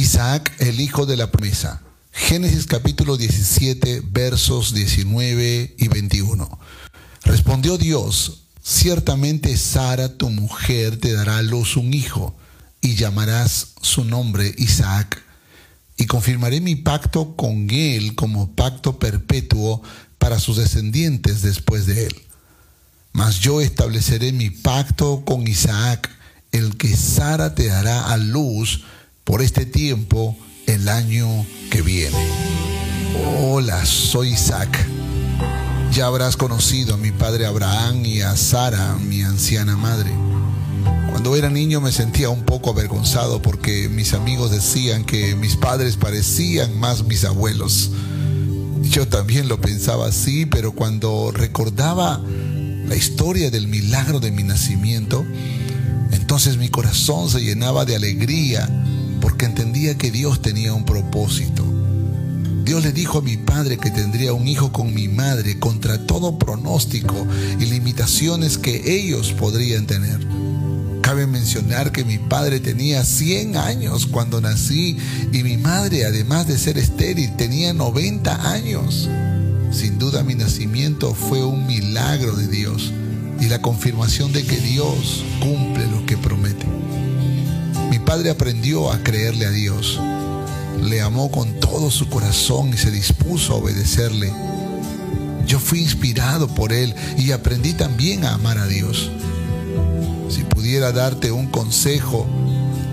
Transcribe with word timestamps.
Isaac, 0.00 0.50
el 0.60 0.80
hijo 0.80 1.04
de 1.04 1.18
la 1.18 1.30
promesa. 1.30 1.82
Génesis 2.10 2.64
capítulo 2.64 3.18
17, 3.18 4.00
versos 4.10 4.72
19 4.72 5.74
y 5.76 5.88
21. 5.88 6.58
Respondió 7.24 7.76
Dios, 7.76 8.44
ciertamente 8.62 9.54
Sara, 9.58 10.16
tu 10.16 10.30
mujer, 10.30 10.98
te 10.98 11.12
dará 11.12 11.36
a 11.36 11.42
luz 11.42 11.76
un 11.76 11.92
hijo, 11.92 12.34
y 12.80 12.94
llamarás 12.94 13.74
su 13.82 14.04
nombre 14.04 14.54
Isaac, 14.56 15.22
y 15.98 16.06
confirmaré 16.06 16.62
mi 16.62 16.76
pacto 16.76 17.36
con 17.36 17.68
él 17.68 18.14
como 18.14 18.54
pacto 18.54 18.98
perpetuo 18.98 19.82
para 20.16 20.40
sus 20.40 20.56
descendientes 20.56 21.42
después 21.42 21.84
de 21.84 22.06
él. 22.06 22.16
Mas 23.12 23.40
yo 23.40 23.60
estableceré 23.60 24.32
mi 24.32 24.48
pacto 24.48 25.26
con 25.26 25.46
Isaac, 25.46 26.08
el 26.52 26.78
que 26.78 26.96
Sara 26.96 27.54
te 27.54 27.66
dará 27.66 28.10
a 28.10 28.16
luz 28.16 28.82
por 29.30 29.42
este 29.42 29.64
tiempo 29.64 30.36
el 30.66 30.88
año 30.88 31.46
que 31.70 31.82
viene. 31.82 32.18
Hola, 33.38 33.86
soy 33.86 34.30
Isaac. 34.30 34.76
Ya 35.92 36.06
habrás 36.06 36.36
conocido 36.36 36.94
a 36.94 36.96
mi 36.96 37.12
padre 37.12 37.46
Abraham 37.46 38.04
y 38.04 38.22
a 38.22 38.34
Sara, 38.34 38.96
mi 38.96 39.22
anciana 39.22 39.76
madre. 39.76 40.10
Cuando 41.10 41.36
era 41.36 41.48
niño 41.48 41.80
me 41.80 41.92
sentía 41.92 42.28
un 42.28 42.42
poco 42.42 42.70
avergonzado 42.70 43.40
porque 43.40 43.88
mis 43.88 44.14
amigos 44.14 44.50
decían 44.50 45.04
que 45.04 45.36
mis 45.36 45.54
padres 45.54 45.94
parecían 45.94 46.76
más 46.80 47.04
mis 47.04 47.24
abuelos. 47.24 47.92
Yo 48.82 49.06
también 49.06 49.46
lo 49.46 49.60
pensaba 49.60 50.08
así, 50.08 50.44
pero 50.44 50.72
cuando 50.72 51.30
recordaba 51.30 52.20
la 52.84 52.96
historia 52.96 53.52
del 53.52 53.68
milagro 53.68 54.18
de 54.18 54.32
mi 54.32 54.42
nacimiento, 54.42 55.24
entonces 56.10 56.56
mi 56.56 56.68
corazón 56.68 57.30
se 57.30 57.40
llenaba 57.40 57.84
de 57.84 57.94
alegría 57.94 58.68
porque 59.40 59.46
entendía 59.46 59.96
que 59.96 60.10
Dios 60.10 60.42
tenía 60.42 60.74
un 60.74 60.84
propósito. 60.84 61.64
Dios 62.62 62.84
le 62.84 62.92
dijo 62.92 63.20
a 63.20 63.22
mi 63.22 63.38
padre 63.38 63.78
que 63.78 63.90
tendría 63.90 64.34
un 64.34 64.46
hijo 64.46 64.70
con 64.70 64.92
mi 64.92 65.08
madre 65.08 65.58
contra 65.58 66.04
todo 66.04 66.38
pronóstico 66.38 67.26
y 67.58 67.64
limitaciones 67.64 68.58
que 68.58 68.98
ellos 68.98 69.32
podrían 69.32 69.86
tener. 69.86 70.20
Cabe 71.00 71.26
mencionar 71.26 71.90
que 71.90 72.04
mi 72.04 72.18
padre 72.18 72.60
tenía 72.60 73.02
100 73.02 73.56
años 73.56 74.04
cuando 74.04 74.42
nací 74.42 74.98
y 75.32 75.42
mi 75.42 75.56
madre, 75.56 76.04
además 76.04 76.46
de 76.46 76.58
ser 76.58 76.76
estéril, 76.76 77.34
tenía 77.36 77.72
90 77.72 78.52
años. 78.52 79.08
Sin 79.72 79.98
duda 79.98 80.22
mi 80.22 80.34
nacimiento 80.34 81.14
fue 81.14 81.42
un 81.42 81.66
milagro 81.66 82.36
de 82.36 82.46
Dios 82.46 82.92
y 83.40 83.46
la 83.46 83.62
confirmación 83.62 84.34
de 84.34 84.44
que 84.44 84.58
Dios 84.58 85.24
cumple 85.40 85.86
lo 85.86 86.04
que 86.04 86.18
promete 86.18 86.66
padre 88.10 88.30
aprendió 88.30 88.90
a 88.90 89.04
creerle 89.04 89.46
a 89.46 89.52
Dios. 89.52 90.00
Le 90.82 91.00
amó 91.00 91.30
con 91.30 91.60
todo 91.60 91.92
su 91.92 92.08
corazón 92.08 92.70
y 92.70 92.76
se 92.76 92.90
dispuso 92.90 93.52
a 93.52 93.58
obedecerle. 93.58 94.32
Yo 95.46 95.60
fui 95.60 95.78
inspirado 95.78 96.48
por 96.48 96.72
él 96.72 96.92
y 97.16 97.30
aprendí 97.30 97.72
también 97.72 98.24
a 98.24 98.34
amar 98.34 98.58
a 98.58 98.66
Dios. 98.66 99.12
Si 100.28 100.42
pudiera 100.42 100.90
darte 100.90 101.30
un 101.30 101.46
consejo, 101.46 102.26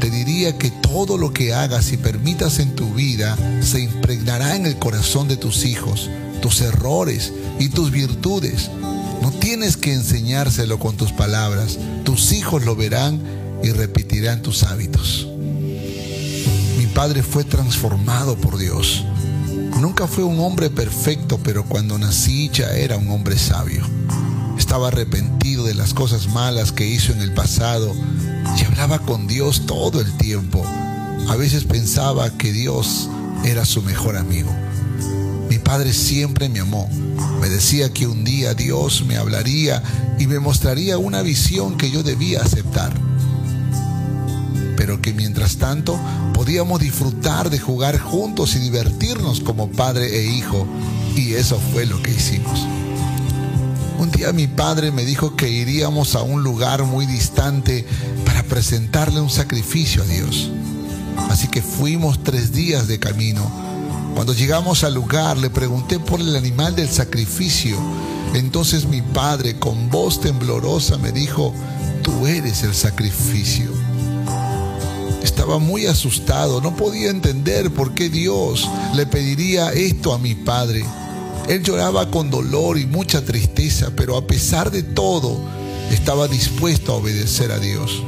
te 0.00 0.10
diría 0.10 0.58
que 0.58 0.70
todo 0.70 1.16
lo 1.16 1.32
que 1.32 1.54
hagas 1.54 1.92
y 1.92 1.96
permitas 1.96 2.58
en 2.58 2.74
tu 2.74 2.92
vida 2.92 3.38
se 3.62 3.80
impregnará 3.80 4.54
en 4.54 4.66
el 4.66 4.78
corazón 4.78 5.28
de 5.28 5.38
tus 5.38 5.64
hijos, 5.64 6.10
tus 6.42 6.60
errores 6.60 7.32
y 7.58 7.70
tus 7.70 7.90
virtudes. 7.90 8.70
No 9.22 9.30
tienes 9.30 9.78
que 9.78 9.94
enseñárselo 9.94 10.78
con 10.78 10.98
tus 10.98 11.12
palabras, 11.12 11.78
tus 12.04 12.32
hijos 12.32 12.66
lo 12.66 12.76
verán 12.76 13.45
y 13.66 13.72
repetirán 13.72 14.42
tus 14.42 14.62
hábitos. 14.62 15.26
Mi 16.78 16.86
padre 16.94 17.24
fue 17.24 17.42
transformado 17.42 18.36
por 18.36 18.58
Dios. 18.58 19.04
Nunca 19.80 20.06
fue 20.06 20.22
un 20.22 20.38
hombre 20.38 20.70
perfecto, 20.70 21.40
pero 21.42 21.64
cuando 21.64 21.98
nací 21.98 22.48
ya 22.52 22.70
era 22.70 22.96
un 22.96 23.10
hombre 23.10 23.36
sabio. 23.36 23.84
Estaba 24.56 24.88
arrepentido 24.88 25.64
de 25.64 25.74
las 25.74 25.94
cosas 25.94 26.28
malas 26.28 26.70
que 26.70 26.86
hizo 26.86 27.12
en 27.12 27.20
el 27.20 27.34
pasado 27.34 27.92
y 28.56 28.64
hablaba 28.64 29.00
con 29.00 29.26
Dios 29.26 29.66
todo 29.66 30.00
el 30.00 30.16
tiempo. 30.16 30.64
A 31.28 31.34
veces 31.34 31.64
pensaba 31.64 32.30
que 32.38 32.52
Dios 32.52 33.10
era 33.44 33.64
su 33.64 33.82
mejor 33.82 34.16
amigo. 34.16 34.54
Mi 35.50 35.58
padre 35.58 35.92
siempre 35.92 36.48
me 36.48 36.60
amó. 36.60 36.88
Me 37.40 37.48
decía 37.48 37.92
que 37.92 38.06
un 38.06 38.22
día 38.22 38.54
Dios 38.54 39.04
me 39.04 39.16
hablaría 39.16 39.82
y 40.20 40.28
me 40.28 40.38
mostraría 40.38 40.98
una 40.98 41.22
visión 41.22 41.76
que 41.76 41.90
yo 41.90 42.04
debía 42.04 42.42
aceptar 42.42 42.94
pero 44.86 45.02
que 45.02 45.12
mientras 45.12 45.56
tanto 45.56 45.98
podíamos 46.32 46.78
disfrutar 46.78 47.50
de 47.50 47.58
jugar 47.58 47.98
juntos 47.98 48.54
y 48.54 48.60
divertirnos 48.60 49.40
como 49.40 49.68
padre 49.68 50.16
e 50.16 50.26
hijo. 50.26 50.64
Y 51.16 51.32
eso 51.32 51.60
fue 51.72 51.86
lo 51.86 52.00
que 52.00 52.12
hicimos. 52.12 52.64
Un 53.98 54.12
día 54.12 54.32
mi 54.32 54.46
padre 54.46 54.92
me 54.92 55.04
dijo 55.04 55.34
que 55.34 55.50
iríamos 55.50 56.14
a 56.14 56.22
un 56.22 56.44
lugar 56.44 56.84
muy 56.84 57.04
distante 57.04 57.84
para 58.24 58.44
presentarle 58.44 59.20
un 59.20 59.28
sacrificio 59.28 60.04
a 60.04 60.06
Dios. 60.06 60.52
Así 61.30 61.48
que 61.48 61.62
fuimos 61.62 62.22
tres 62.22 62.52
días 62.52 62.86
de 62.86 63.00
camino. 63.00 63.42
Cuando 64.14 64.34
llegamos 64.34 64.84
al 64.84 64.94
lugar 64.94 65.36
le 65.36 65.50
pregunté 65.50 65.98
por 65.98 66.20
el 66.20 66.36
animal 66.36 66.76
del 66.76 66.88
sacrificio. 66.88 67.76
Entonces 68.34 68.86
mi 68.86 69.02
padre 69.02 69.58
con 69.58 69.90
voz 69.90 70.20
temblorosa 70.20 70.96
me 70.96 71.10
dijo, 71.10 71.52
tú 72.04 72.28
eres 72.28 72.62
el 72.62 72.72
sacrificio. 72.72 73.85
Estaba 75.46 75.60
muy 75.60 75.86
asustado, 75.86 76.60
no 76.60 76.74
podía 76.74 77.08
entender 77.08 77.70
por 77.70 77.94
qué 77.94 78.08
Dios 78.08 78.68
le 78.96 79.06
pediría 79.06 79.72
esto 79.72 80.12
a 80.12 80.18
mi 80.18 80.34
padre. 80.34 80.84
Él 81.48 81.62
lloraba 81.62 82.10
con 82.10 82.32
dolor 82.32 82.78
y 82.78 82.84
mucha 82.84 83.24
tristeza, 83.24 83.92
pero 83.94 84.16
a 84.16 84.26
pesar 84.26 84.72
de 84.72 84.82
todo, 84.82 85.38
estaba 85.92 86.26
dispuesto 86.26 86.92
a 86.92 86.96
obedecer 86.96 87.52
a 87.52 87.60
Dios. 87.60 88.02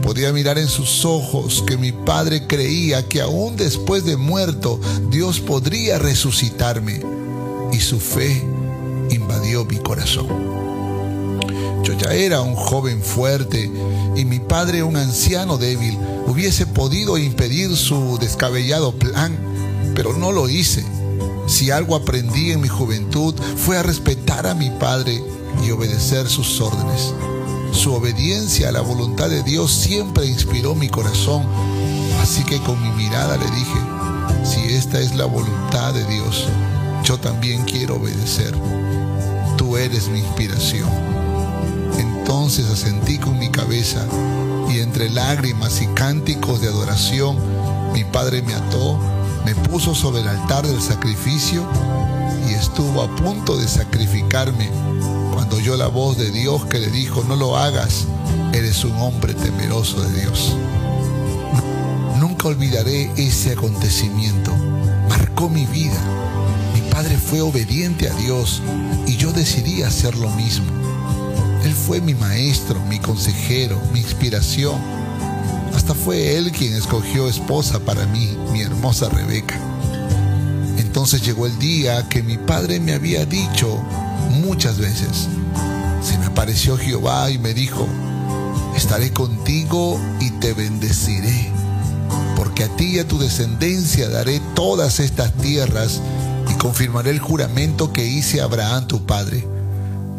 Podía 0.00 0.32
mirar 0.32 0.58
en 0.58 0.68
sus 0.68 1.04
ojos 1.04 1.64
que 1.66 1.76
mi 1.76 1.90
padre 1.90 2.46
creía 2.46 3.08
que 3.08 3.20
aún 3.20 3.56
después 3.56 4.04
de 4.04 4.16
muerto 4.16 4.80
Dios 5.10 5.40
podría 5.40 5.98
resucitarme 5.98 7.02
y 7.72 7.80
su 7.80 7.98
fe 7.98 8.44
invadió 9.10 9.64
mi 9.64 9.78
corazón. 9.78 10.67
Yo 11.88 11.94
ya 11.94 12.12
era 12.12 12.42
un 12.42 12.54
joven 12.54 13.02
fuerte 13.02 13.72
y 14.14 14.26
mi 14.26 14.40
padre 14.40 14.82
un 14.82 14.98
anciano 14.98 15.56
débil. 15.56 15.98
Hubiese 16.26 16.66
podido 16.66 17.16
impedir 17.16 17.74
su 17.74 18.18
descabellado 18.18 18.92
plan, 18.92 19.34
pero 19.94 20.12
no 20.12 20.30
lo 20.30 20.50
hice. 20.50 20.84
Si 21.46 21.70
algo 21.70 21.96
aprendí 21.96 22.52
en 22.52 22.60
mi 22.60 22.68
juventud 22.68 23.34
fue 23.56 23.78
a 23.78 23.82
respetar 23.82 24.46
a 24.46 24.54
mi 24.54 24.68
padre 24.68 25.24
y 25.64 25.70
obedecer 25.70 26.28
sus 26.28 26.60
órdenes. 26.60 27.14
Su 27.72 27.94
obediencia 27.94 28.68
a 28.68 28.72
la 28.72 28.82
voluntad 28.82 29.30
de 29.30 29.42
Dios 29.42 29.72
siempre 29.72 30.26
inspiró 30.26 30.74
mi 30.74 30.90
corazón, 30.90 31.42
así 32.20 32.44
que 32.44 32.60
con 32.60 32.82
mi 32.82 32.90
mirada 33.02 33.38
le 33.38 33.46
dije, 33.46 33.80
si 34.44 34.74
esta 34.74 35.00
es 35.00 35.14
la 35.14 35.24
voluntad 35.24 35.94
de 35.94 36.04
Dios, 36.04 36.48
yo 37.02 37.18
también 37.18 37.64
quiero 37.64 37.96
obedecer. 37.96 38.54
Tú 39.56 39.78
eres 39.78 40.08
mi 40.08 40.18
inspiración. 40.18 41.08
Entonces 42.28 42.68
asentí 42.68 43.16
con 43.16 43.38
mi 43.38 43.48
cabeza 43.48 44.04
y 44.68 44.80
entre 44.80 45.08
lágrimas 45.08 45.80
y 45.80 45.86
cánticos 45.86 46.60
de 46.60 46.68
adoración, 46.68 47.38
mi 47.94 48.04
padre 48.04 48.42
me 48.42 48.52
ató, 48.52 49.00
me 49.46 49.54
puso 49.54 49.94
sobre 49.94 50.20
el 50.20 50.28
altar 50.28 50.66
del 50.66 50.78
sacrificio 50.82 51.66
y 52.46 52.52
estuvo 52.52 53.00
a 53.00 53.16
punto 53.16 53.56
de 53.56 53.66
sacrificarme 53.66 54.68
cuando 55.32 55.56
oyó 55.56 55.78
la 55.78 55.86
voz 55.86 56.18
de 56.18 56.30
Dios 56.30 56.66
que 56.66 56.78
le 56.80 56.90
dijo, 56.90 57.24
no 57.26 57.34
lo 57.34 57.56
hagas, 57.56 58.04
eres 58.52 58.84
un 58.84 59.00
hombre 59.00 59.32
temeroso 59.32 59.98
de 60.02 60.20
Dios. 60.20 60.54
Nunca 62.20 62.48
olvidaré 62.48 63.10
ese 63.16 63.52
acontecimiento, 63.52 64.54
marcó 65.08 65.48
mi 65.48 65.64
vida. 65.64 65.98
Mi 66.74 66.82
padre 66.90 67.16
fue 67.16 67.40
obediente 67.40 68.06
a 68.06 68.12
Dios 68.16 68.60
y 69.06 69.16
yo 69.16 69.32
decidí 69.32 69.82
hacer 69.82 70.14
lo 70.14 70.28
mismo. 70.28 70.87
Él 71.64 71.74
fue 71.74 72.00
mi 72.00 72.14
maestro, 72.14 72.80
mi 72.84 72.98
consejero, 72.98 73.80
mi 73.92 74.00
inspiración. 74.00 74.80
Hasta 75.74 75.94
fue 75.94 76.36
Él 76.36 76.52
quien 76.52 76.74
escogió 76.74 77.28
esposa 77.28 77.80
para 77.80 78.06
mí, 78.06 78.36
mi 78.52 78.62
hermosa 78.62 79.08
Rebeca. 79.08 79.58
Entonces 80.78 81.22
llegó 81.22 81.46
el 81.46 81.58
día 81.58 82.08
que 82.08 82.22
mi 82.22 82.38
padre 82.38 82.80
me 82.80 82.94
había 82.94 83.26
dicho 83.26 83.76
muchas 84.40 84.78
veces. 84.78 85.28
Se 86.02 86.16
me 86.18 86.26
apareció 86.26 86.76
Jehová 86.76 87.30
y 87.30 87.38
me 87.38 87.54
dijo, 87.54 87.86
estaré 88.76 89.12
contigo 89.12 90.00
y 90.20 90.30
te 90.32 90.52
bendeciré, 90.52 91.50
porque 92.36 92.64
a 92.64 92.76
ti 92.76 92.96
y 92.96 92.98
a 93.00 93.08
tu 93.08 93.18
descendencia 93.18 94.08
daré 94.08 94.40
todas 94.54 95.00
estas 95.00 95.32
tierras 95.34 96.00
y 96.50 96.54
confirmaré 96.54 97.10
el 97.10 97.18
juramento 97.18 97.92
que 97.92 98.06
hice 98.06 98.40
a 98.40 98.44
Abraham 98.44 98.86
tu 98.86 99.04
padre 99.04 99.57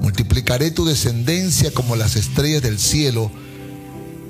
multiplicaré 0.01 0.71
tu 0.71 0.85
descendencia 0.85 1.71
como 1.71 1.95
las 1.95 2.15
estrellas 2.15 2.61
del 2.61 2.79
cielo 2.79 3.31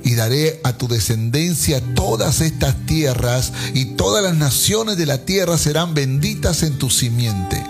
y 0.04 0.16
daré 0.16 0.60
a 0.63 0.74
tu 0.74 0.88
descendencia 0.88 1.81
todas 1.94 2.42
estas 2.42 2.86
tierras 2.86 3.51
y 3.74 3.86
todas 3.95 4.24
las 4.24 4.36
naciones 4.36 4.98
de 4.98 5.06
la 5.06 5.25
tierra 5.25 5.57
serán 5.57 5.94
benditas 5.94 6.63
en 6.63 6.77
tu 6.77 6.89
simiente. 6.89 7.62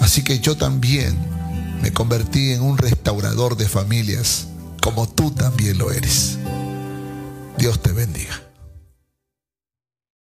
Así 0.00 0.22
que 0.22 0.38
yo 0.38 0.56
también 0.56 1.16
me 1.82 1.92
convertí 1.92 2.52
en 2.52 2.62
un 2.62 2.78
restaurador 2.78 3.56
de 3.56 3.68
familias, 3.68 4.46
como 4.80 5.08
tú 5.08 5.30
también 5.30 5.78
lo 5.78 5.90
eres. 5.90 6.38
Dios 7.58 7.82
te 7.82 7.92
bendiga. 7.92 8.45